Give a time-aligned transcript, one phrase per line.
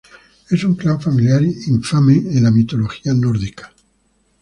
[0.49, 3.71] Es un clan familiar infame en la mitología nórdica.